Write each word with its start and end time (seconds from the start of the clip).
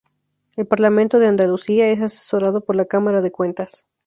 El 0.55 0.65
Parlamento 0.65 1.19
de 1.19 1.27
Andalucía 1.27 1.87
es 1.91 2.01
asesorado 2.01 2.61
por 2.65 2.75
la 2.75 2.85
Cámara 2.85 3.21
de 3.21 3.31
Cuentas. 3.31 3.85